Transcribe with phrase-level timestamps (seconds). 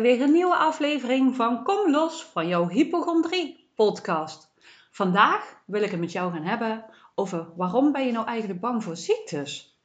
[0.00, 4.52] Bij weer een nieuwe aflevering van Kom los van jouw hypochondrie podcast.
[4.90, 6.84] Vandaag wil ik het met jou gaan hebben
[7.14, 9.78] over waarom ben je nou eigenlijk bang voor ziektes?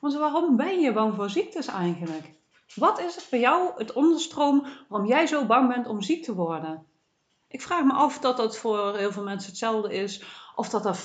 [0.00, 2.34] Want waarom ben je bang voor ziektes eigenlijk?
[2.74, 6.34] Wat is het voor jou het onderstroom waarom jij zo bang bent om ziek te
[6.34, 6.86] worden?
[7.48, 10.24] Ik vraag me af dat dat voor heel veel mensen hetzelfde is
[10.56, 10.98] of dat dat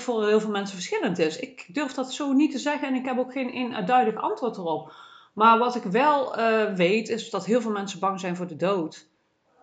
[0.00, 1.38] voor heel veel mensen verschillend is.
[1.38, 4.92] Ik durf dat zo niet te zeggen en ik heb ook geen duidelijk antwoord erop.
[5.40, 8.56] Maar wat ik wel uh, weet, is dat heel veel mensen bang zijn voor de
[8.56, 9.06] dood.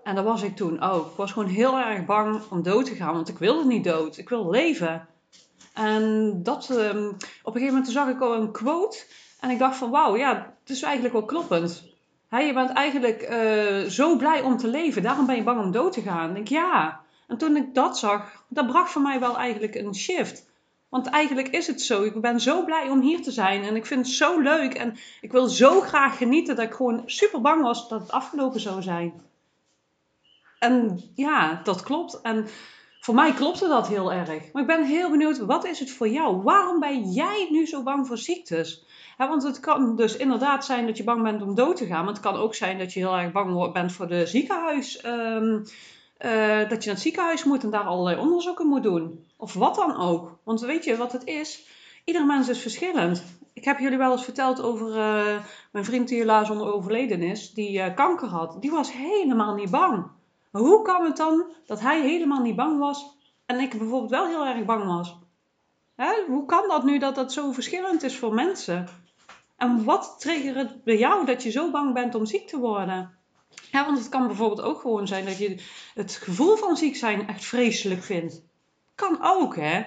[0.04, 1.06] En dat was ik toen ook.
[1.12, 4.18] Ik was gewoon heel erg bang om dood te gaan, want ik wilde niet dood.
[4.18, 5.08] Ik wilde leven.
[5.74, 7.08] En dat, um,
[7.44, 9.06] op een gegeven moment zag ik al een quote.
[9.40, 11.84] En ik dacht van, wauw, ja, het is eigenlijk wel kloppend.
[12.30, 15.04] Je bent eigenlijk uh, zo blij om te leven.
[15.04, 16.30] Daarom ben je bang om dood te gaan.
[16.30, 17.00] Ik denk, ja.
[17.28, 20.46] En toen ik dat zag, dat bracht voor mij wel eigenlijk een shift.
[20.90, 22.04] Want eigenlijk is het zo.
[22.04, 23.64] Ik ben zo blij om hier te zijn.
[23.64, 24.74] En ik vind het zo leuk.
[24.74, 28.60] En ik wil zo graag genieten dat ik gewoon super bang was dat het afgelopen
[28.60, 29.22] zou zijn.
[30.60, 32.22] En ja, dat klopt.
[32.22, 32.48] En
[33.00, 34.52] voor mij klopte dat heel erg.
[34.52, 36.42] Maar ik ben heel benieuwd, wat is het voor jou?
[36.42, 38.86] Waarom ben jij nu zo bang voor ziektes?
[39.18, 42.06] want het kan dus inderdaad zijn dat je bang bent om dood te gaan.
[42.06, 45.06] Maar het kan ook zijn dat je heel erg bang bent voor de ziekenhuis.
[45.06, 45.64] Um,
[46.20, 49.26] uh, dat je naar het ziekenhuis moet en daar allerlei onderzoeken moet doen.
[49.38, 50.38] Of wat dan ook.
[50.44, 51.68] Want weet je wat het is?
[52.04, 53.24] Ieder mens is verschillend.
[53.54, 57.54] Ik heb jullie wel eens verteld over uh, mijn vriend die helaas onder overleden is,
[57.54, 58.58] die uh, kanker had.
[58.62, 60.06] Die was helemaal niet bang.
[60.52, 64.46] Hoe kan het dan dat hij helemaal niet bang was en ik bijvoorbeeld wel heel
[64.46, 65.18] erg bang was?
[65.96, 66.12] Hè?
[66.28, 68.88] Hoe kan dat nu dat dat zo verschillend is voor mensen?
[69.58, 73.17] En wat triggert het bij jou dat je zo bang bent om ziek te worden?
[73.72, 75.56] Ja, want het kan bijvoorbeeld ook gewoon zijn dat je
[75.94, 78.42] het gevoel van ziek zijn echt vreselijk vindt.
[78.96, 79.84] Kan ook, hè?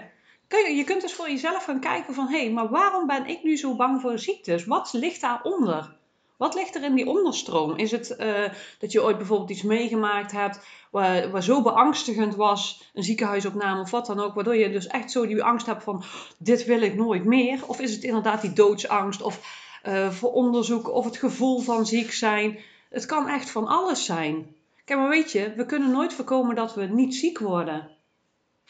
[0.49, 3.57] Je kunt dus voor jezelf gaan kijken van, hé, hey, maar waarom ben ik nu
[3.57, 4.65] zo bang voor ziektes?
[4.65, 5.99] Wat ligt daaronder?
[6.37, 7.77] Wat ligt er in die onderstroom?
[7.77, 8.49] Is het uh,
[8.79, 14.07] dat je ooit bijvoorbeeld iets meegemaakt hebt waar, zo beangstigend was, een ziekenhuisopname of wat
[14.07, 16.03] dan ook, waardoor je dus echt zo die angst hebt van,
[16.39, 17.67] dit wil ik nooit meer?
[17.67, 19.41] Of is het inderdaad die doodsangst of
[19.87, 22.59] uh, voor onderzoek of het gevoel van ziek zijn?
[22.91, 24.55] Het kan echt van alles zijn.
[24.85, 27.91] Kijk, maar weet je, we kunnen nooit voorkomen dat we niet ziek worden.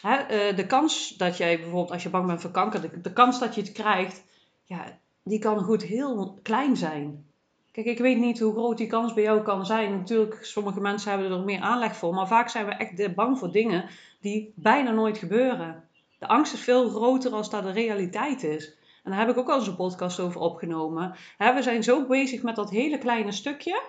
[0.01, 3.13] Hè, uh, de kans dat jij bijvoorbeeld, als je bang bent voor kanker, de, de,
[3.13, 4.23] kans dat je het krijgt,
[4.65, 7.27] ja, die kan goed heel klein zijn.
[7.73, 9.91] Kijk, ik weet niet hoe groot die kans bij jou kan zijn.
[9.91, 13.53] Natuurlijk, sommige mensen hebben er meer aanleg voor, maar vaak zijn we echt bang voor
[13.53, 13.89] dingen
[14.21, 15.85] die bijna nooit gebeuren.
[16.19, 18.75] De angst is veel groter als dat de realiteit is.
[19.05, 21.15] En daar heb ik ook al eens een podcast over opgenomen.
[21.39, 23.83] we zijn zo bezig met dat hele kleine stukje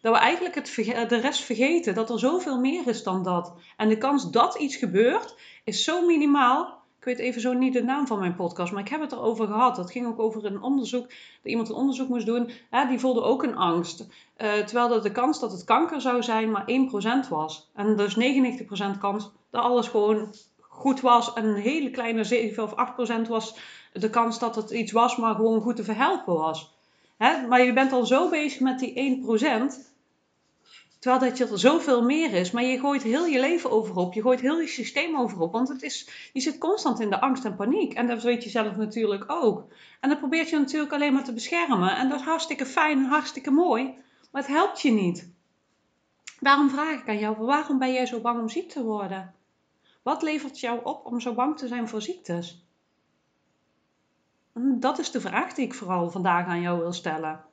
[0.00, 0.74] dat we eigenlijk het,
[1.08, 1.94] de rest vergeten.
[1.94, 3.54] Dat er zoveel meer is dan dat.
[3.76, 6.78] En de kans dat iets gebeurt is zo minimaal.
[6.98, 9.46] Ik weet even zo niet de naam van mijn podcast, maar ik heb het erover
[9.46, 9.76] gehad.
[9.76, 12.50] Dat ging ook over een onderzoek, dat iemand een onderzoek moest doen.
[12.88, 14.00] Die voelde ook een angst.
[14.00, 16.64] Uh, terwijl dat de kans dat het kanker zou zijn maar
[17.26, 17.70] 1% was.
[17.74, 18.16] En dus
[18.94, 21.32] 99% kans dat alles gewoon goed was.
[21.32, 22.74] En een hele kleine 7 of
[23.26, 23.56] 8% was
[23.92, 26.78] de kans dat het iets was, maar gewoon goed te verhelpen was.
[27.22, 27.46] Hè?
[27.46, 29.88] Maar je bent al zo bezig met die 1%.
[30.98, 34.12] Terwijl dat je er zoveel meer is, maar je gooit heel je leven overop.
[34.12, 35.52] Je gooit heel je systeem overop.
[35.52, 37.94] Want het is, je zit constant in de angst en paniek.
[37.94, 39.64] En dat weet je zelf natuurlijk ook.
[40.00, 41.96] En dat probeert je natuurlijk alleen maar te beschermen.
[41.96, 43.94] En dat is hartstikke fijn en hartstikke mooi.
[44.30, 45.30] Maar het helpt je niet.
[46.40, 49.34] Daarom vraag ik aan jou, waarom ben jij zo bang om ziek te worden?
[50.02, 52.64] Wat levert jou op om zo bang te zijn voor ziektes?
[54.54, 57.48] En dat is de vraag die ik vooral vandaag aan jou wil stellen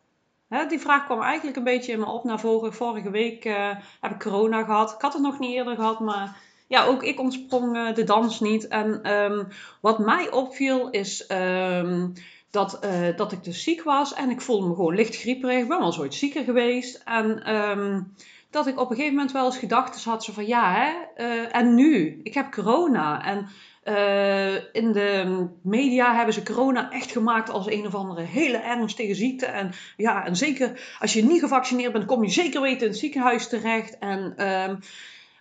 [0.67, 3.69] die vraag kwam eigenlijk een beetje in me op na vorige, vorige week uh,
[4.01, 4.91] heb ik corona gehad.
[4.91, 6.37] Ik had het nog niet eerder gehad, maar
[6.67, 8.67] ja, ook ik ontsprong uh, de dans niet.
[8.67, 9.47] En um,
[9.81, 12.13] wat mij opviel is um,
[12.49, 15.61] dat, uh, dat ik dus ziek was en ik voelde me gewoon licht grieperig.
[15.61, 17.01] Ik ben wel eens ooit zieker geweest.
[17.05, 18.13] En um,
[18.50, 22.19] dat ik op een gegeven moment wel eens gedachten had van ja, hè, en nu?
[22.23, 23.47] Ik heb corona en
[23.88, 29.16] uh, in de media hebben ze corona echt gemaakt als een of andere hele ernstige
[29.16, 29.45] ziekte.
[29.45, 32.98] En ja, en zeker als je niet gevaccineerd bent, kom je zeker weten in het
[32.98, 33.98] ziekenhuis terecht.
[33.98, 34.80] En um,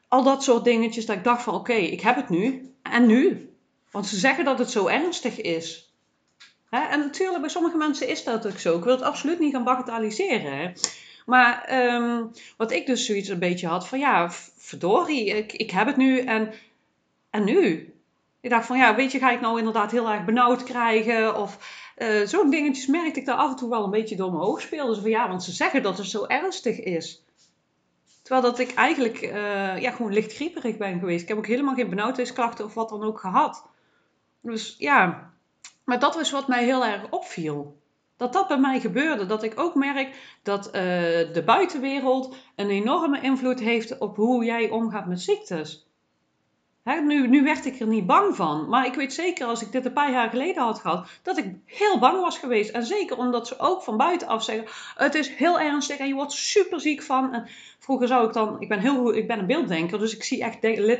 [0.09, 1.07] al dat soort dingetjes.
[1.07, 2.73] Dat ik dacht van oké, ik heb het nu.
[2.83, 3.51] En nu?
[3.91, 5.93] Want ze zeggen dat het zo ernstig is.
[6.71, 6.81] Hè?
[6.81, 8.77] En natuurlijk, bij sommige mensen is dat ook zo.
[8.77, 10.73] Ik wil het absoluut niet gaan bagatelliseren.
[11.27, 15.87] Maar um, wat ik dus zoiets een beetje had van ja, verdorie, ik, ik heb
[15.87, 16.53] het nu en,
[17.31, 17.95] en nu?
[18.47, 21.37] Ik dacht van ja, weet je, ga ik nou inderdaad heel erg benauwd krijgen?
[21.37, 21.59] Of
[21.99, 24.61] uh, zo'n dingetjes merkte ik daar af en toe wel een beetje door mijn oog
[24.61, 24.93] speelde.
[24.93, 27.25] Dus van ja, want ze zeggen dat het zo ernstig is.
[28.23, 31.23] Terwijl dat ik eigenlijk uh, ja, gewoon licht grieperig ben geweest.
[31.23, 33.67] Ik heb ook helemaal geen benauwdheidsklachten of wat dan ook gehad.
[34.41, 35.31] Dus ja,
[35.85, 37.81] maar dat was wat mij heel erg opviel.
[38.17, 39.27] Dat dat bij mij gebeurde.
[39.27, 40.73] Dat ik ook merk dat eh,
[41.33, 45.86] de buitenwereld een enorme invloed heeft op hoe jij omgaat met ziektes
[46.95, 48.69] nu, nu werd ik er niet bang van.
[48.69, 51.55] Maar ik weet zeker als ik dit een paar jaar geleden had gehad, dat ik
[51.65, 52.71] heel bang was geweest.
[52.71, 54.67] En zeker omdat ze ook van buitenaf zeggen:
[54.97, 57.49] het is heel ernstig en je wordt super ziek van.
[57.79, 60.59] Vroeger zou ik dan, ik ben heel ik ben een beelddenker, dus ik zie echt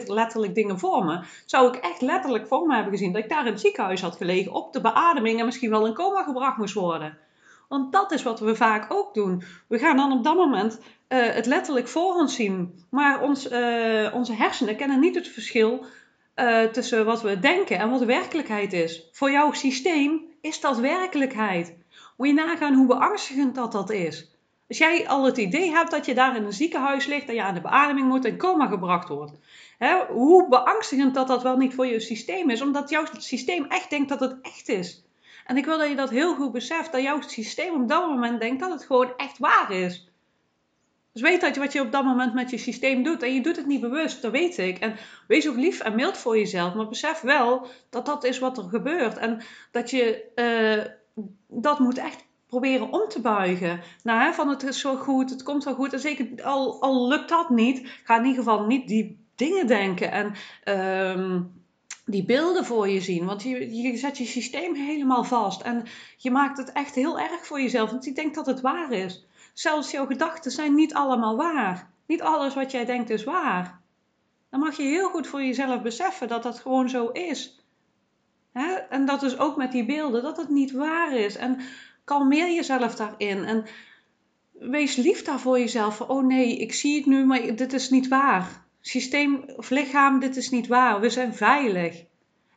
[0.09, 1.21] letterlijk dingen voor me.
[1.45, 4.17] Zou ik echt letterlijk voor me hebben gezien dat ik daar in het ziekenhuis had
[4.17, 7.19] gelegen, op de beademing en misschien wel in coma gebracht moest worden.
[7.69, 9.43] Want dat is wat we vaak ook doen.
[9.69, 12.85] We gaan dan op dat moment uh, het letterlijk voor ons zien.
[12.91, 15.85] Maar ons, uh, onze hersenen kennen niet het verschil
[16.37, 19.09] uh, tussen wat we denken en wat werkelijkheid is.
[19.13, 21.75] Voor jouw systeem is dat werkelijkheid.
[22.17, 24.31] Moet je nagaan hoe beangstigend dat dat is.
[24.69, 27.43] Als jij al het idee hebt dat je daar in een ziekenhuis ligt, dat je
[27.43, 29.33] aan de beademing moet en coma gebracht wordt.
[29.79, 33.91] Hè, hoe beangstigend dat dat wel niet voor je systeem is, omdat jouw systeem echt
[33.91, 35.05] denkt dat het echt is.
[35.47, 38.41] En ik wil dat je dat heel goed beseft, dat jouw systeem op dat moment
[38.41, 40.06] denkt dat het gewoon echt waar is.
[41.17, 43.23] Dus weet dat je wat je op dat moment met je systeem doet.
[43.23, 44.79] En je doet het niet bewust, dat weet ik.
[44.79, 44.97] En
[45.27, 46.75] wees ook lief en mild voor jezelf.
[46.75, 49.17] Maar besef wel dat dat is wat er gebeurt.
[49.17, 49.41] En
[49.71, 53.81] dat je uh, dat moet echt proberen om te buigen.
[54.03, 55.93] Nou, van het is zo goed, het komt wel goed.
[55.93, 60.11] En zeker al, al lukt dat niet, ga in ieder geval niet die dingen denken.
[60.11, 60.33] En
[60.65, 61.41] uh,
[62.05, 63.25] die beelden voor je zien.
[63.25, 65.61] Want je, je zet je systeem helemaal vast.
[65.61, 65.85] En
[66.17, 67.91] je maakt het echt heel erg voor jezelf.
[67.91, 69.27] Want je denkt dat het waar is.
[69.59, 71.91] Zelfs jouw gedachten zijn niet allemaal waar.
[72.07, 73.81] Niet alles wat jij denkt is waar.
[74.51, 77.65] Dan mag je heel goed voor jezelf beseffen dat dat gewoon zo is.
[78.91, 81.37] En dat is ook met die beelden, dat het niet waar is.
[81.37, 81.59] En
[82.05, 83.45] kalmeer jezelf daarin.
[83.45, 83.65] En
[84.53, 86.01] wees lief daar voor jezelf.
[86.01, 90.37] oh nee, ik zie het nu, maar dit is niet waar systeem of lichaam, dit
[90.37, 91.01] is niet waar.
[91.01, 92.05] We zijn veilig.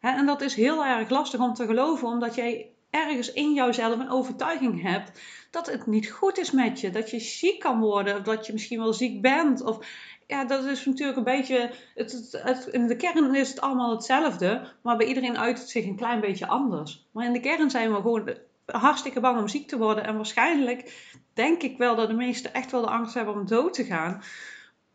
[0.02, 4.10] en dat is heel erg lastig om te geloven, omdat jij ergens in jouzelf een
[4.10, 6.90] overtuiging hebt dat het niet goed is met je.
[6.90, 9.64] Dat je ziek kan worden, of dat je misschien wel ziek bent.
[9.64, 9.88] Of
[10.28, 11.72] ja, dat is natuurlijk een beetje.
[11.96, 15.86] Het, het, in de kern is het allemaal hetzelfde, maar bij iedereen uit het zich
[15.86, 17.08] een klein beetje anders.
[17.12, 18.36] Maar in de kern zijn we gewoon
[18.66, 20.04] hartstikke bang om ziek te worden.
[20.04, 23.74] En waarschijnlijk denk ik wel dat de meesten echt wel de angst hebben om dood
[23.74, 24.22] te gaan.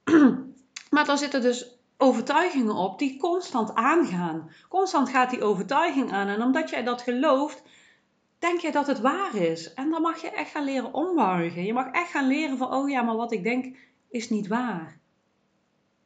[0.90, 4.50] Maar dan zitten dus overtuigingen op die constant aangaan.
[4.68, 6.28] Constant gaat die overtuiging aan.
[6.28, 7.62] En omdat jij dat gelooft,
[8.44, 9.75] denk je dat het waar is.
[9.75, 11.64] En dan mag je echt gaan leren ombuigen.
[11.64, 13.76] Je mag echt gaan leren van, oh ja, maar wat ik denk
[14.08, 14.99] is niet waar.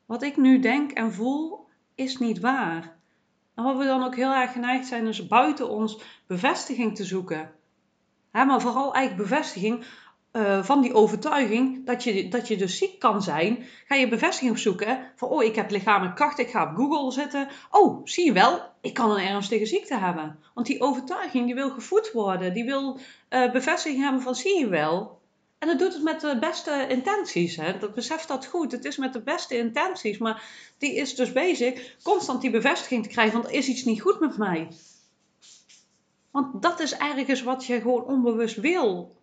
[0.06, 2.96] Wat ik nu denk en voel is niet waar.
[3.54, 7.54] En wat we dan ook heel erg geneigd zijn, is buiten ons bevestiging te zoeken.
[8.32, 9.84] maar vooral eigenlijk bevestiging
[10.38, 14.58] uh, van die overtuiging dat je, dat je dus ziek kan zijn, ga je bevestiging
[14.58, 17.48] zoeken van, oh, ik heb lichamelijke kracht, ik ga op Google zitten.
[17.70, 20.38] Oh, zie je wel, ik kan een ernstige ziekte hebben.
[20.54, 22.98] Want die overtuiging, die wil gevoed worden, die wil
[23.30, 25.18] uh, bevestiging hebben van, zie je wel.
[25.58, 27.56] En dat doet het met de beste intenties.
[27.56, 27.78] Hè?
[27.78, 28.72] Dat beseft dat goed.
[28.72, 30.18] Het is met de beste intenties.
[30.18, 30.42] Maar
[30.78, 33.32] die is dus bezig constant die bevestiging te krijgen.
[33.32, 34.68] Want er is iets niet goed met mij.
[36.30, 39.16] Want dat is ergens wat je gewoon onbewust wil.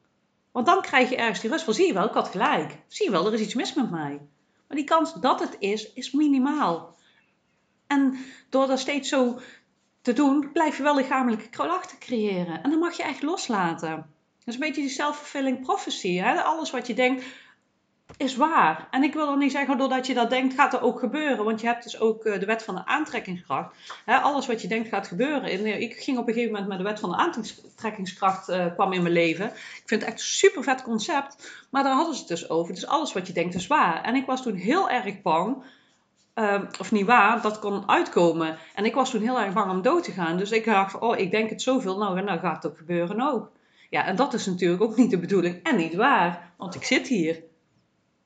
[0.55, 2.77] Want dan krijg je ergens die rust van, zie je wel, ik had gelijk.
[2.87, 4.21] Zie je wel, er is iets mis met mij.
[4.67, 6.95] Maar die kans dat het is, is minimaal.
[7.87, 8.17] En
[8.49, 9.39] door dat steeds zo
[10.01, 12.63] te doen, blijf je wel lichamelijke krachten creëren.
[12.63, 13.89] En dan mag je echt loslaten.
[13.89, 14.07] Dat
[14.45, 16.15] is een beetje die self-fulfilling prophecy.
[16.15, 16.41] Hè?
[16.41, 17.25] Alles wat je denkt,
[18.17, 18.87] is waar.
[18.91, 21.45] En ik wil dan niet zeggen, doordat je dat denkt, gaat er ook gebeuren.
[21.45, 23.75] Want je hebt dus ook eh, de wet van de aantrekkingskracht.
[24.05, 25.43] alles wat je denkt gaat gebeuren.
[25.43, 28.93] En, ik ging op een gegeven moment met de wet van de aantrekkingskracht uh, kwam
[28.93, 29.45] in mijn leven.
[29.45, 31.51] Ik vind het echt een super vet concept.
[31.69, 32.73] Maar daar hadden ze het dus over.
[32.73, 34.03] Dus alles wat je denkt is waar.
[34.03, 35.63] En ik was toen heel erg bang.
[36.33, 38.57] Ehm, of niet waar, dat kon uitkomen.
[38.73, 40.37] En ik was toen heel erg bang om dood te gaan.
[40.37, 41.97] Dus ik dacht oh, ik denk het zoveel.
[41.97, 43.51] Nou, nou gaat het ook gebeuren ook.
[43.89, 45.63] Ja, en dat is natuurlijk ook niet de bedoeling.
[45.63, 46.53] En niet waar.
[46.57, 47.43] Want ik zit hier.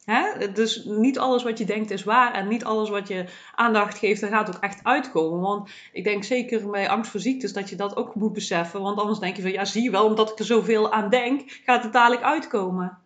[0.09, 0.51] Hè?
[0.51, 3.25] Dus niet alles wat je denkt is waar en niet alles wat je
[3.55, 5.39] aandacht geeft, er gaat ook echt uitkomen.
[5.39, 8.81] Want ik denk zeker bij angst voor ziektes dat je dat ook moet beseffen.
[8.81, 11.59] Want anders denk je van ja, zie je wel, omdat ik er zoveel aan denk,
[11.65, 12.97] gaat het dadelijk uitkomen.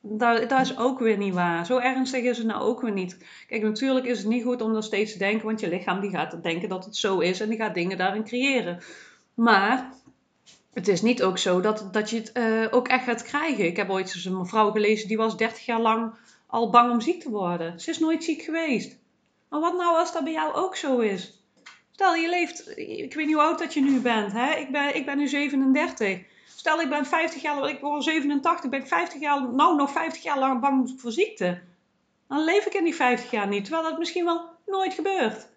[0.00, 1.66] Dat, dat is ook weer niet waar.
[1.66, 3.24] Zo ernstig is het nou ook weer niet.
[3.46, 6.10] Kijk, natuurlijk is het niet goed om dat steeds te denken, want je lichaam die
[6.10, 8.78] gaat denken dat het zo is en die gaat dingen daarin creëren.
[9.34, 9.90] Maar
[10.76, 13.66] het is niet ook zo dat, dat je het uh, ook echt gaat krijgen.
[13.66, 16.14] Ik heb ooit een mevrouw gelezen die was 30 jaar lang
[16.46, 17.80] al bang om ziek te worden.
[17.80, 18.96] Ze is nooit ziek geweest.
[19.48, 21.42] Maar wat nou als dat bij jou ook zo is?
[21.92, 24.32] Stel, je leeft, ik weet niet hoe oud dat je nu bent.
[24.32, 24.54] Hè?
[24.54, 26.20] Ik, ben, ik ben nu 37.
[26.56, 30.22] Stel, ik ben 50 jaar, ik word 87, ben ik 50 jaar, nou nog 50
[30.22, 31.62] jaar lang bang voor ziekte.
[32.28, 35.48] Dan leef ik in die 50 jaar niet, terwijl dat misschien wel nooit gebeurt.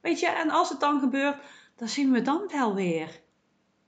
[0.00, 1.36] Weet je, en als het dan gebeurt,
[1.76, 3.20] dan zien we dan wel weer.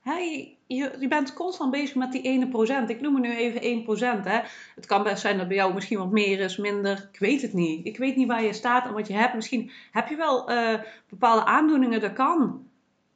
[0.01, 2.89] Hey, je, je bent constant bezig met die ene procent.
[2.89, 4.25] Ik noem het nu even 1 procent.
[4.25, 4.39] Hè.
[4.75, 7.09] Het kan best zijn dat bij jou misschien wat meer is, minder.
[7.11, 7.85] Ik weet het niet.
[7.85, 9.33] Ik weet niet waar je staat en wat je hebt.
[9.33, 10.73] Misschien heb je wel uh,
[11.09, 12.65] bepaalde aandoeningen, dat kan.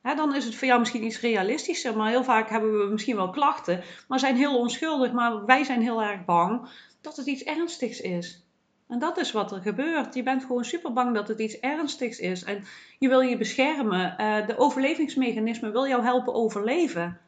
[0.02, 1.98] Hè, dan is het voor jou misschien iets realistischer.
[1.98, 5.12] Maar heel vaak hebben we misschien wel klachten, maar zijn heel onschuldig.
[5.12, 6.68] Maar wij zijn heel erg bang
[7.02, 8.46] dat het iets ernstigs is.
[8.88, 10.14] En dat is wat er gebeurt.
[10.14, 12.44] Je bent gewoon super bang dat het iets ernstigs is.
[12.44, 12.64] En
[13.00, 14.16] je wil je beschermen.
[14.20, 17.20] Uh, de overlevingsmechanisme wil jou helpen overleven.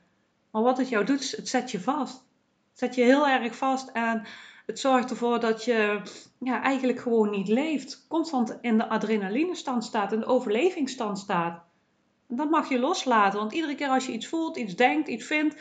[0.54, 2.16] Maar wat het jou doet, het zet je vast.
[2.70, 4.26] Het zet je heel erg vast en
[4.66, 6.02] het zorgt ervoor dat je
[6.40, 8.06] ja, eigenlijk gewoon niet leeft.
[8.08, 11.64] Constant in de adrenalinestand staat, in de overlevingsstand staat.
[12.28, 15.56] Dat mag je loslaten, want iedere keer als je iets voelt, iets denkt, iets vindt,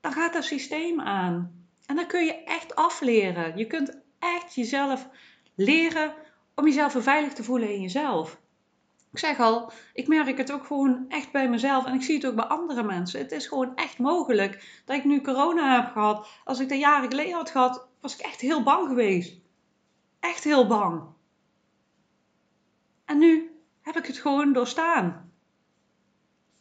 [0.00, 1.66] dan gaat dat systeem aan.
[1.86, 3.56] En dan kun je echt afleren.
[3.56, 5.08] Je kunt echt jezelf
[5.54, 6.14] leren
[6.54, 8.40] om jezelf veilig te voelen in jezelf.
[9.12, 12.26] Ik zeg al, ik merk het ook gewoon echt bij mezelf en ik zie het
[12.26, 13.20] ook bij andere mensen.
[13.20, 16.28] Het is gewoon echt mogelijk dat ik nu corona heb gehad.
[16.44, 19.40] Als ik dat jaren geleden had gehad, was ik echt heel bang geweest.
[20.20, 21.02] Echt heel bang.
[23.04, 23.50] En nu
[23.80, 25.32] heb ik het gewoon doorstaan.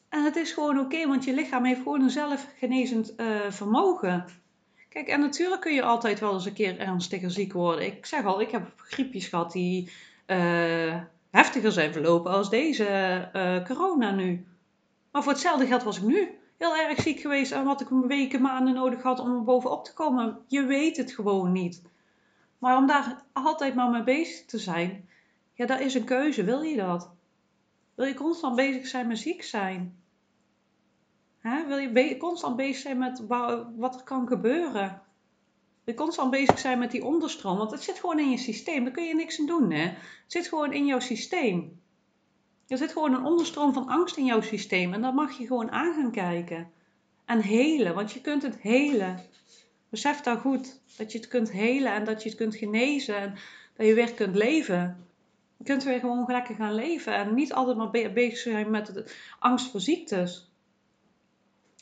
[0.10, 4.26] En het is gewoon oké, want je lichaam heeft gewoon een zelfgenezend uh, vermogen.
[4.90, 7.86] Kijk, en natuurlijk kun je altijd wel eens een keer ernstiger ziek worden.
[7.86, 9.92] Ik zeg al, ik heb griepjes gehad die
[10.28, 14.48] uh, heftiger zijn verlopen als deze uh, corona nu.
[15.12, 18.08] Maar voor hetzelfde geld was ik nu heel erg ziek geweest en had ik een
[18.08, 20.40] weken, maanden nodig gehad om er bovenop te komen.
[20.48, 21.82] Je weet het gewoon niet.
[22.58, 25.10] Maar om daar altijd maar mee bezig te zijn,
[25.54, 26.44] ja, dat is een keuze.
[26.44, 27.12] Wil je dat?
[27.96, 29.98] Wil je constant bezig zijn met ziek zijn?
[31.42, 33.24] Wil je constant bezig zijn met
[33.76, 35.02] wat er kan gebeuren?
[35.90, 37.58] Je constant bezig zijn met die onderstroom?
[37.58, 38.84] Want het zit gewoon in je systeem.
[38.84, 39.72] Daar kun je niks aan doen.
[39.72, 39.82] Hè?
[39.84, 41.82] Het zit gewoon in jouw systeem.
[42.68, 44.94] Er zit gewoon een onderstroom van angst in jouw systeem.
[44.94, 46.72] En daar mag je gewoon aan gaan kijken.
[47.26, 49.20] En helen, want je kunt het helen.
[49.90, 53.16] Besef daar goed dat je het kunt helen en dat je het kunt genezen.
[53.16, 53.36] En
[53.74, 55.08] dat je weer kunt leven.
[55.58, 57.14] Je kunt weer gewoon lekker gaan leven.
[57.14, 60.52] En niet altijd maar bezig zijn met de angst voor ziektes.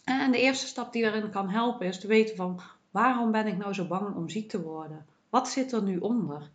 [0.04, 3.58] En de eerste stap die daarin kan helpen is te weten van waarom ben ik
[3.58, 5.06] nou zo bang om ziek te worden?
[5.30, 6.50] Wat zit er nu onder?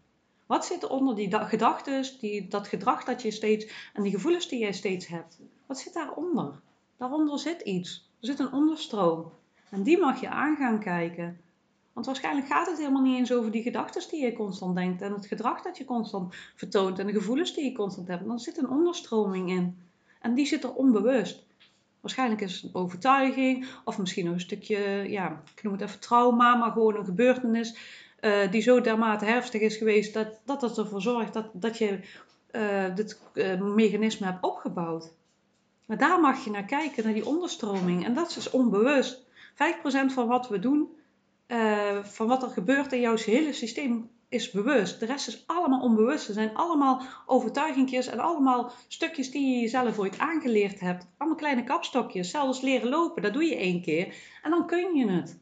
[0.47, 4.49] Wat zit er onder die gedachten, die, dat gedrag dat je steeds en die gevoelens
[4.49, 5.39] die je steeds hebt?
[5.67, 6.61] Wat zit daaronder?
[6.97, 8.11] Daaronder zit iets.
[8.21, 9.33] Er zit een onderstroom.
[9.71, 11.41] En die mag je aan gaan kijken.
[11.93, 15.13] Want waarschijnlijk gaat het helemaal niet eens over die gedachten die je constant denkt en
[15.13, 18.27] het gedrag dat je constant vertoont en de gevoelens die je constant hebt.
[18.27, 19.79] Dan zit een onderstroming in.
[20.21, 21.45] En die zit er onbewust.
[22.03, 24.79] Waarschijnlijk is het een overtuiging of misschien een stukje,
[25.09, 27.77] ja, ik noem het even trauma, maar gewoon een gebeurtenis
[28.21, 32.01] uh, die zo dermate herfstig is geweest dat, dat ervoor zorgt dat, dat je
[32.53, 35.13] uh, dit uh, mechanisme hebt opgebouwd.
[35.87, 38.05] Maar daar mag je naar kijken, naar die onderstroming.
[38.05, 39.25] En dat is dus onbewust.
[39.53, 39.57] 5%
[40.07, 40.89] van wat we doen,
[42.03, 45.01] van wat er gebeurt in jouw hele systeem, is bewust.
[45.01, 46.29] De rest is allemaal onbewust.
[46.29, 51.07] Er zijn allemaal overtuigingjes en allemaal stukjes die je jezelf ooit aangeleerd hebt.
[51.19, 52.31] Allemaal kleine kapstokjes.
[52.31, 54.15] Zelfs leren lopen, dat doe je één keer.
[54.43, 55.39] En dan kun je het.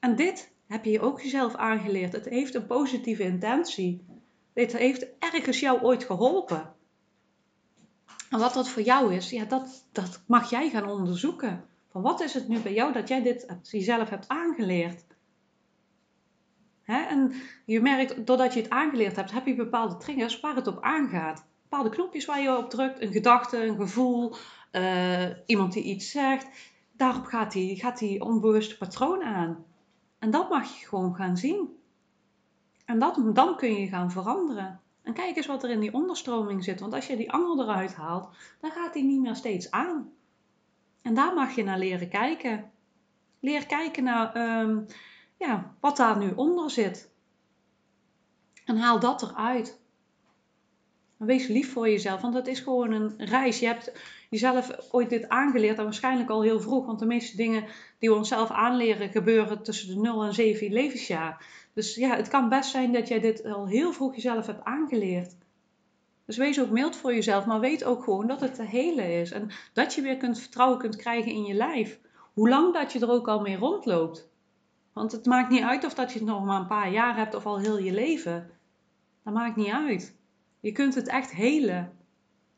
[0.00, 2.12] En dit heb je ook jezelf aangeleerd.
[2.12, 4.04] Het heeft een positieve intentie.
[4.52, 6.74] Dit heeft ergens jou ooit geholpen.
[8.30, 11.64] En wat dat voor jou is, ja, dat, dat mag jij gaan onderzoeken.
[11.90, 15.04] Van wat is het nu bij jou dat jij dit jezelf hebt aangeleerd?
[16.90, 17.00] Hè?
[17.00, 17.32] En
[17.64, 21.44] je merkt, doordat je het aangeleerd hebt, heb je bepaalde triggers waar het op aangaat.
[21.62, 24.34] Bepaalde knopjes waar je op drukt, een gedachte, een gevoel,
[24.72, 26.48] uh, iemand die iets zegt.
[26.92, 29.64] Daarop gaat die, gaat onbewuste patroon aan.
[30.18, 31.68] En dat mag je gewoon gaan zien.
[32.84, 34.80] En dat, dan kun je gaan veranderen.
[35.02, 36.80] En kijk eens wat er in die onderstroming zit.
[36.80, 38.28] Want als je die angel eruit haalt,
[38.60, 40.10] dan gaat die niet meer steeds aan.
[41.02, 42.70] En daar mag je naar leren kijken.
[43.40, 44.86] Leer kijken naar um,
[45.40, 47.10] ja, wat daar nu onder zit.
[48.64, 49.80] En haal dat eruit.
[51.18, 53.58] En wees lief voor jezelf, want het is gewoon een reis.
[53.58, 53.92] Je hebt
[54.30, 57.64] jezelf ooit dit aangeleerd en waarschijnlijk al heel vroeg, want de meeste dingen
[57.98, 61.46] die we onszelf aanleren gebeuren tussen de 0 en 7 levensjaar.
[61.72, 65.36] Dus ja, het kan best zijn dat jij dit al heel vroeg jezelf hebt aangeleerd.
[66.24, 69.30] Dus wees ook mild voor jezelf, maar weet ook gewoon dat het te hele is.
[69.30, 72.00] En dat je weer kunt vertrouwen kunt krijgen in je lijf.
[72.32, 74.29] Hoe lang dat je er ook al mee rondloopt.
[74.92, 77.34] Want het maakt niet uit of dat je het nog maar een paar jaar hebt
[77.34, 78.50] of al heel je leven.
[79.24, 80.16] Dat maakt niet uit.
[80.60, 81.92] Je kunt het echt helen.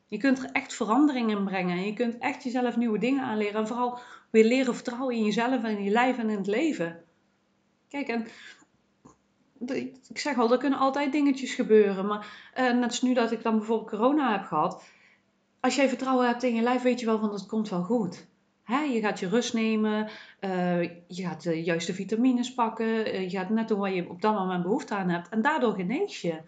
[0.07, 1.77] Je kunt er echt verandering in brengen.
[1.77, 3.59] En je kunt echt jezelf nieuwe dingen aanleren.
[3.59, 3.99] En vooral
[4.29, 7.03] weer leren vertrouwen in jezelf en in je lijf en in het leven.
[7.87, 8.27] Kijk, en
[10.09, 12.05] ik zeg al, er kunnen altijd dingetjes gebeuren.
[12.05, 14.83] Maar uh, net als nu dat ik dan bijvoorbeeld corona heb gehad.
[15.59, 18.27] Als jij vertrouwen hebt in je lijf, weet je wel van dat komt wel goed.
[18.67, 23.49] Je gaat je rust nemen, uh, je gaat de juiste vitamines pakken, uh, je gaat
[23.49, 25.29] net doen waar je op dat moment behoefte aan hebt.
[25.29, 26.41] En daardoor genees je.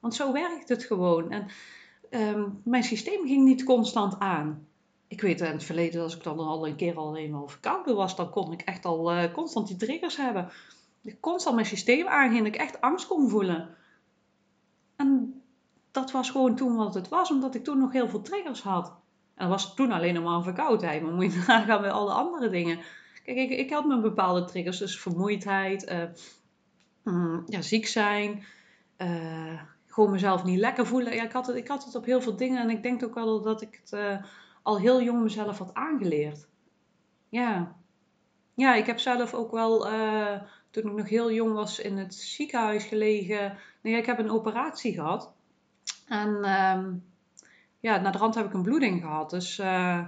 [0.00, 1.30] Want zo werkt het gewoon.
[1.30, 1.46] En
[2.10, 4.66] um, mijn systeem ging niet constant aan.
[5.08, 8.16] Ik weet in het verleden, als ik dan al een keer al eenmaal verkouden was,
[8.16, 10.48] dan kon ik echt al uh, constant die triggers hebben.
[11.02, 13.76] Ik constant mijn systeem aanging, dat ik echt angst kon voelen.
[14.96, 15.42] En
[15.90, 18.92] dat was gewoon toen wat het was, omdat ik toen nog heel veel triggers had.
[19.42, 22.78] Dat was toen alleen nog maar verkoudheid, maar moet je nagaan met alle andere dingen.
[23.24, 26.02] Kijk, ik, ik had mijn bepaalde triggers, dus vermoeidheid, uh,
[27.14, 28.44] mm, ja, ziek zijn,
[28.98, 31.14] uh, gewoon mezelf niet lekker voelen.
[31.14, 33.14] Ja, ik, had het, ik had het op heel veel dingen en ik denk ook
[33.14, 34.24] wel dat ik het uh,
[34.62, 36.46] al heel jong mezelf had aangeleerd.
[37.28, 37.76] Ja.
[38.54, 39.80] Ja, ik heb zelf ook wel,
[40.70, 43.58] toen ik nog heel jong was, in het ziekenhuis gelegen.
[43.80, 45.32] Nee, ik heb een operatie gehad.
[46.08, 46.94] En ehm,
[47.82, 49.30] ja, na de rand heb ik een bloeding gehad.
[49.30, 49.98] Dus uh,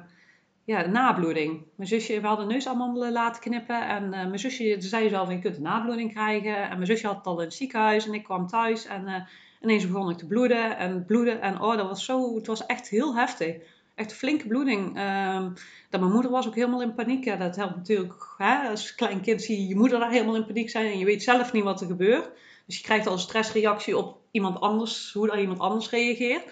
[0.64, 1.62] ja, nabloeding.
[1.74, 3.88] Mijn zusje, we hadden neusallemaal laten knippen.
[3.88, 6.56] En uh, mijn zusje zei zelf, je kunt een nabloeding krijgen.
[6.56, 8.06] En mijn zusje had het al in het ziekenhuis.
[8.06, 9.14] En ik kwam thuis en uh,
[9.60, 11.40] ineens begon ik te bloeden en bloeden.
[11.40, 13.56] En oh, dat was zo, het was echt heel heftig.
[13.94, 14.86] Echt flinke bloeding.
[14.86, 15.52] Um,
[15.90, 17.24] dat mijn moeder was ook helemaal in paniek.
[17.24, 18.34] Ja, dat helpt natuurlijk.
[18.38, 18.68] Hè?
[18.68, 20.92] Als klein kind zie je je moeder daar helemaal in paniek zijn.
[20.92, 22.30] En je weet zelf niet wat er gebeurt.
[22.66, 26.44] Dus je krijgt al een stressreactie op iemand anders, hoe dan iemand anders reageert.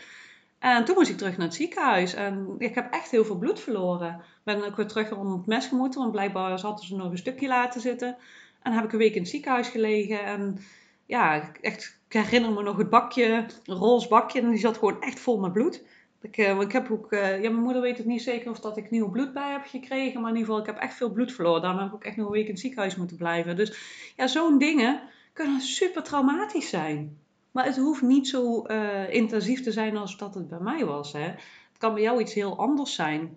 [0.62, 2.14] En toen moest ik terug naar het ziekenhuis.
[2.14, 4.21] En ik heb echt heel veel bloed verloren.
[4.42, 7.49] Ben ook weer terug onder het mes gemoeten, want blijkbaar hadden ze nog een stukje
[7.49, 8.16] laten zitten.
[8.62, 10.25] En heb ik een week in het ziekenhuis gelegen.
[10.25, 10.59] En
[11.07, 14.40] ja, echt, ik herinner me nog het bakje, een roze bakje.
[14.40, 15.83] En die zat gewoon echt vol met bloed.
[16.21, 18.76] Ik, uh, ik heb ook, uh, ja, mijn moeder weet het niet zeker of dat
[18.76, 20.21] ik nieuw bloed bij heb gekregen.
[20.21, 21.62] Maar in ieder geval, ik heb echt veel bloed verloren.
[21.62, 23.57] Daarom heb ik ook echt nog een week in het ziekenhuis moeten blijven.
[23.57, 23.78] Dus
[24.16, 25.00] ja, zo'n dingen
[25.33, 27.19] kunnen super traumatisch zijn.
[27.52, 31.12] Maar het hoeft niet zo uh, intensief te zijn als dat het bij mij was.
[31.12, 31.20] Hè.
[31.20, 33.37] Het kan bij jou iets heel anders zijn.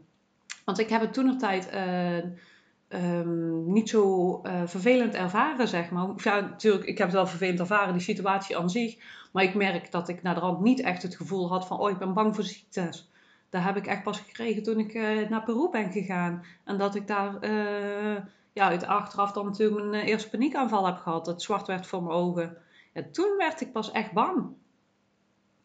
[0.66, 5.90] Want ik heb het toen nog tijd uh, um, niet zo uh, vervelend ervaren, zeg
[5.92, 6.08] maar.
[6.24, 8.98] Natuurlijk, ik heb het wel vervelend ervaren, die situatie aan zich.
[9.32, 11.80] Maar ik merk dat ik naar de rand niet echt het gevoel had van...
[11.80, 13.10] oh, ik ben bang voor ziektes.
[13.50, 14.94] Dat heb ik echt pas gekregen toen ik
[15.30, 16.46] naar Peru ben gegaan.
[16.64, 17.38] En dat ik daar
[18.54, 21.26] ja, uit achteraf dan natuurlijk mijn eerste paniekaanval heb gehad.
[21.26, 22.58] Het zwart werd voor mijn ogen.
[22.96, 24.48] Ja, toen werd ik pas echt bang.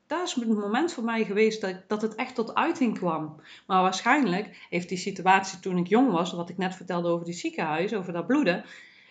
[0.07, 3.41] Dat is het moment voor mij geweest dat, dat het echt tot uiting kwam.
[3.67, 7.35] Maar waarschijnlijk heeft die situatie toen ik jong was, wat ik net vertelde over die
[7.35, 8.65] ziekenhuis, over dat bloeden,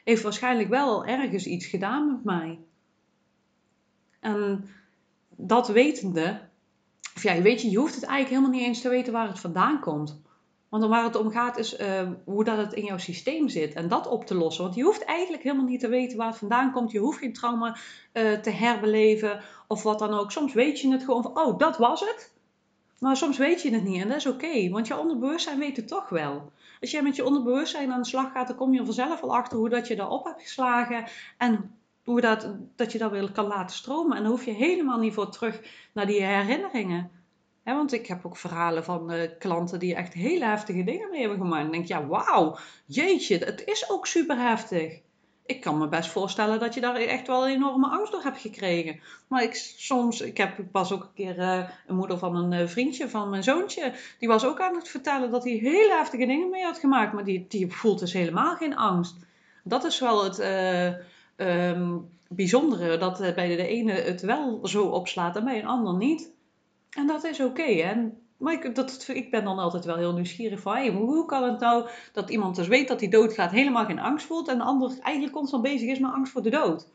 [0.03, 2.59] heeft waarschijnlijk wel ergens iets gedaan met mij.
[4.19, 4.69] En
[5.29, 6.41] dat wetende,
[7.15, 9.39] of ja, weet je, je hoeft het eigenlijk helemaal niet eens te weten waar het
[9.39, 10.21] vandaan komt.
[10.69, 13.87] Want waar het om gaat is uh, hoe dat het in jouw systeem zit en
[13.87, 14.63] dat op te lossen.
[14.63, 16.91] Want je hoeft eigenlijk helemaal niet te weten waar het vandaan komt.
[16.91, 17.77] Je hoeft geen trauma
[18.13, 20.31] uh, te herbeleven of wat dan ook.
[20.31, 22.33] Soms weet je het gewoon van, oh, dat was het.
[22.99, 24.69] Maar soms weet je het niet en dat is oké.
[24.69, 26.51] Want je onderbewustzijn weet het toch wel.
[26.81, 29.57] Als jij met je onderbewustzijn aan de slag gaat, dan kom je vanzelf al achter
[29.57, 31.05] hoe dat je daarop hebt geslagen.
[31.37, 34.17] En hoe dat, dat je dat weer kan laten stromen.
[34.17, 35.61] En dan hoef je helemaal niet voor terug
[35.93, 37.11] naar die herinneringen
[37.75, 41.37] want ik heb ook verhalen van uh, klanten die echt hele heftige dingen mee hebben
[41.37, 41.65] gemaakt.
[41.65, 44.99] En denk ja, wauw, jeetje, het is ook super heftig.
[45.45, 48.99] Ik kan me best voorstellen dat je daar echt wel enorme angst door hebt gekregen.
[49.27, 52.67] Maar ik, soms, ik heb pas ook een keer uh, een moeder van een uh,
[52.67, 53.93] vriendje van mijn zoontje.
[54.19, 57.13] Die was ook aan het vertellen dat hij hele heftige dingen mee had gemaakt.
[57.13, 59.15] Maar die, die voelt dus helemaal geen angst.
[59.63, 60.39] Dat is wel het
[61.37, 62.97] um, bijzondere.
[62.97, 66.31] Dat bij de ene het wel zo opslaat en bij een ander niet.
[66.89, 68.11] En dat is oké.
[68.37, 71.89] Maar ik, dat, ik ben dan altijd wel heel nieuwsgierig van, hoe kan het nou
[72.13, 75.35] dat iemand dus weet dat hij doodgaat, helemaal geen angst voelt en de ander eigenlijk
[75.35, 76.87] constant bezig is met angst voor de dood?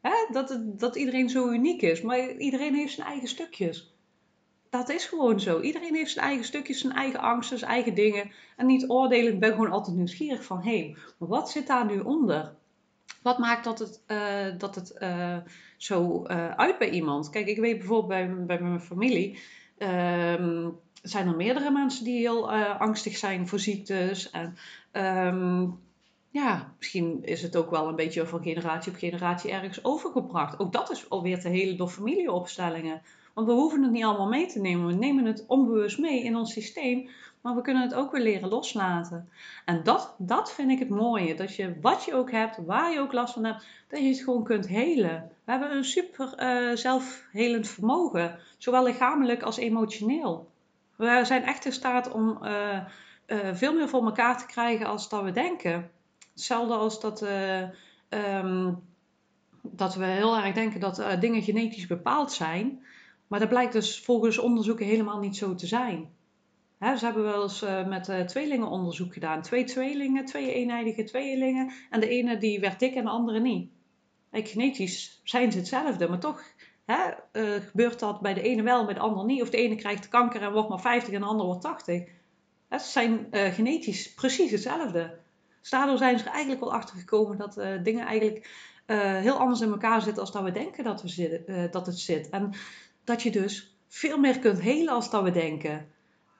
[0.00, 0.12] Hè?
[0.32, 3.94] Dat, dat iedereen zo uniek is, maar iedereen heeft zijn eigen stukjes.
[4.70, 5.60] Dat is gewoon zo.
[5.60, 8.30] Iedereen heeft zijn eigen stukjes, zijn eigen angsten, zijn eigen dingen.
[8.56, 12.54] En niet oordelend, ik ben gewoon altijd nieuwsgierig van, hé, wat zit daar nu onder?
[13.22, 15.36] Wat maakt dat het, uh, dat het uh,
[15.82, 17.30] zo uh, uit bij iemand?
[17.30, 19.38] Kijk, ik weet bijvoorbeeld bij, bij mijn familie.
[19.78, 24.30] Um, zijn er meerdere mensen die heel angstig zijn voor ziektes.
[24.30, 24.56] En
[24.92, 25.78] um,
[26.30, 30.58] ja, misschien is het ook wel een beetje van generatie op generatie ergens overgebracht.
[30.58, 33.02] Ook dat is alweer te hele door familieopstellingen.
[33.34, 34.86] Want we hoeven het niet allemaal mee te nemen.
[34.86, 37.08] We nemen het onbewust mee in ons systeem.
[37.40, 39.28] Maar we kunnen het ook weer leren loslaten.
[39.64, 41.34] En dat, dat vind ik het mooie.
[41.34, 44.20] Dat je wat je ook hebt, waar je ook last van hebt, dat je het
[44.20, 45.30] gewoon kunt helen.
[45.44, 48.38] We hebben een super uh, zelfhelend vermogen.
[48.58, 50.50] Zowel lichamelijk als emotioneel.
[50.96, 52.78] We zijn echt in staat om uh,
[53.26, 55.90] uh, veel meer voor elkaar te krijgen als dat we denken.
[56.32, 57.22] Hetzelfde als dat,
[58.08, 58.82] um,
[59.62, 62.84] dat we heel erg denken dat dingen genetisch bepaald zijn.
[63.30, 66.08] Maar dat blijkt dus volgens onderzoeken helemaal niet zo te zijn.
[66.80, 69.42] Ze hebben wel eens uh, met uh, tweelingen onderzoek gedaan.
[69.42, 71.72] Twee tweelingen, twee eenijdige tweelingen.
[71.90, 73.70] En de ene die werd dik en de andere niet.
[74.32, 76.42] genetisch zijn ze hetzelfde, maar toch
[76.86, 79.42] uh, gebeurt dat bij de ene wel, bij de ander niet.
[79.42, 82.08] Of de ene krijgt kanker en wordt maar 50 en de ander wordt 80.
[82.68, 85.18] Hè, ze zijn genetisch precies hetzelfde.
[85.60, 88.50] Dus daardoor zijn ze er eigenlijk wel achter gekomen dat dingen eigenlijk
[89.22, 92.28] heel anders in elkaar zitten als dat we denken dat, we zitten, dat het zit.
[92.28, 92.52] En
[93.10, 95.86] dat je dus veel meer kunt helen als dat we denken.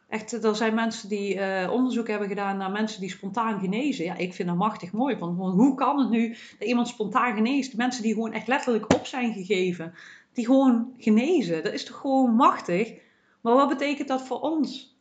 [0.08, 4.04] Echt, er zijn mensen die uh, onderzoek hebben gedaan naar mensen die spontaan genezen.
[4.04, 5.16] Ja, ik vind dat machtig mooi.
[5.16, 6.28] Want hoe kan het nu
[6.58, 7.76] dat iemand spontaan geneest?
[7.76, 9.94] Mensen die gewoon echt letterlijk op zijn gegeven.
[10.32, 11.62] Die gewoon genezen.
[11.62, 12.92] Dat is toch gewoon machtig?
[13.40, 14.98] Maar wat betekent dat voor ons?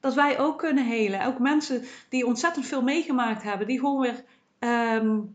[0.00, 1.26] Dat wij ook kunnen helen.
[1.26, 3.66] Ook mensen die ontzettend veel meegemaakt hebben.
[3.66, 4.24] Die gewoon weer,
[4.98, 5.32] um,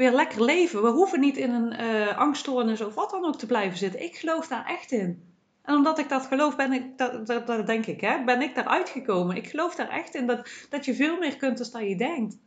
[0.00, 0.82] weer lekker leven.
[0.82, 4.02] We hoeven niet in een uh, angststoornis of wat dan ook te blijven zitten.
[4.02, 5.22] Ik geloof daar echt in.
[5.62, 8.88] En omdat ik dat geloof, ben ik, dat, dat denk ik, hè, ben ik daaruit
[8.88, 9.36] gekomen.
[9.36, 12.38] Ik geloof daar echt in dat, dat je veel meer kunt dan je denkt.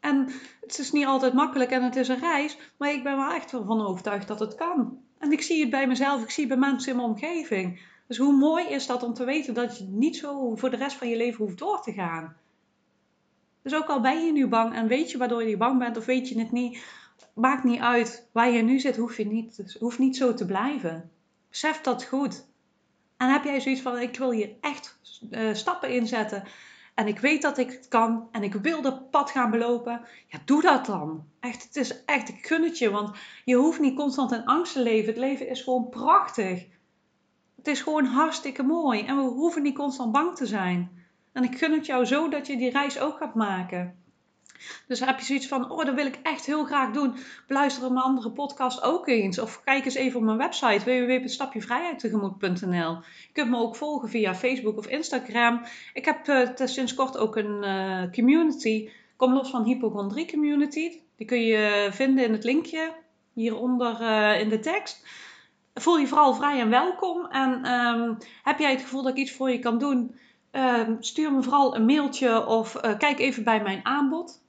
[0.00, 0.28] En
[0.60, 3.50] het is niet altijd makkelijk en het is een reis, maar ik ben wel echt
[3.50, 4.98] van overtuigd dat het kan.
[5.18, 7.80] En ik zie het bij mezelf, ik zie het bij mensen in mijn omgeving.
[8.06, 10.96] Dus hoe mooi is dat om te weten dat je niet zo voor de rest
[10.96, 12.36] van je leven hoeft door te gaan.
[13.62, 16.04] Dus ook al ben je nu bang en weet je waardoor je bang bent of
[16.04, 16.84] weet je het niet,
[17.34, 21.10] maakt niet uit waar je nu zit, hoef je niet, hoeft niet zo te blijven.
[21.48, 22.48] Besef dat goed.
[23.16, 24.98] En heb jij zoiets van: ik wil hier echt
[25.30, 26.44] uh, stappen inzetten.
[26.94, 28.28] En ik weet dat ik het kan.
[28.32, 30.00] En ik wil dat pad gaan belopen.
[30.26, 31.24] Ja, doe dat dan.
[31.40, 32.90] Echt, het is echt, ik gun het je.
[32.90, 35.08] Want je hoeft niet constant in angst te leven.
[35.08, 36.66] Het leven is gewoon prachtig.
[37.56, 39.02] Het is gewoon hartstikke mooi.
[39.02, 40.99] En we hoeven niet constant bang te zijn.
[41.32, 44.00] En ik gun het jou zo dat je die reis ook gaat maken.
[44.86, 47.14] Dus heb je zoiets van, oh, dat wil ik echt heel graag doen.
[47.46, 49.38] Beluister mijn andere podcast ook eens.
[49.38, 52.98] Of kijk eens even op mijn website www.stapjevrijheidtegemoet.nl.
[53.26, 55.62] Je kunt me ook volgen via Facebook of Instagram.
[55.94, 58.88] Ik heb uh, sinds kort ook een uh, community.
[59.16, 61.00] Kom los van hypochondrie community.
[61.16, 62.92] Die kun je vinden in het linkje
[63.32, 65.06] hieronder uh, in de tekst.
[65.74, 67.26] Voel je vooral vrij en welkom.
[67.26, 70.14] En um, heb jij het gevoel dat ik iets voor je kan doen?
[70.52, 74.42] Uh, stuur me vooral een mailtje of uh, kijk even bij mijn aanbod.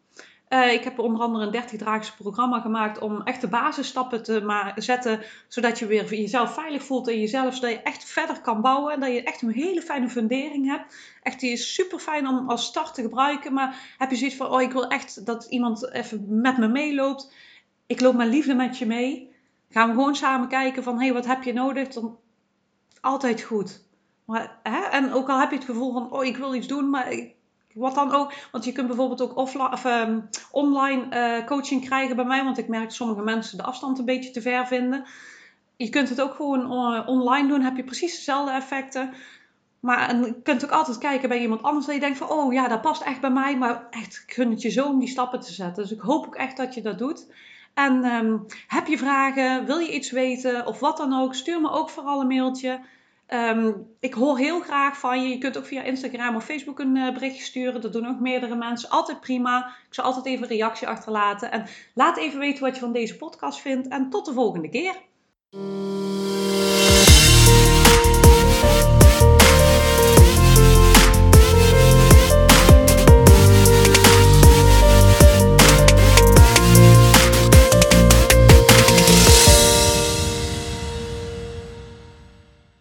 [0.49, 5.19] Uh, ik heb onder andere een 30-dagse programma gemaakt om echt de basisstappen te zetten,
[5.47, 8.99] zodat je weer jezelf veilig voelt in jezelf, zodat je echt verder kan bouwen en
[8.99, 10.95] dat je echt een hele fijne fundering hebt.
[11.23, 14.47] Echt, die is super fijn om als start te gebruiken, maar heb je zoiets van,
[14.47, 17.33] oh ik wil echt dat iemand even met me meeloopt.
[17.87, 19.35] Ik loop mijn liefde met je mee.
[19.69, 21.87] Gaan we gewoon samen kijken van, hé, hey, wat heb je nodig?
[21.87, 22.17] Dan
[23.01, 23.89] altijd goed.
[24.91, 27.13] En ook al heb je het gevoel van, oh ik wil iets doen, maar
[27.73, 28.33] wat dan ook.
[28.51, 32.43] Want je kunt bijvoorbeeld ook of, um, online uh, coaching krijgen bij mij.
[32.43, 35.05] Want ik merk dat sommige mensen de afstand een beetje te ver vinden.
[35.77, 37.61] Je kunt het ook gewoon uh, online doen.
[37.61, 39.13] Heb je precies dezelfde effecten.
[39.79, 41.85] Maar je kunt ook altijd kijken bij iemand anders.
[41.85, 43.57] Dat je denkt van, oh ja, dat past echt bij mij.
[43.57, 45.83] Maar echt, ik gun het je zo om die stappen te zetten.
[45.83, 47.27] Dus ik hoop ook echt dat je dat doet.
[47.73, 49.65] En um, heb je vragen?
[49.65, 50.65] Wil je iets weten?
[50.65, 51.35] Of wat dan ook?
[51.35, 52.79] Stuur me ook vooral een mailtje.
[53.33, 55.29] Um, ik hoor heel graag van je.
[55.29, 57.81] Je kunt ook via Instagram of Facebook een uh, berichtje sturen.
[57.81, 58.89] Dat doen ook meerdere mensen.
[58.89, 59.67] Altijd prima.
[59.87, 61.51] Ik zal altijd even een reactie achterlaten.
[61.51, 63.87] En laat even weten wat je van deze podcast vindt.
[63.87, 64.95] En tot de volgende keer.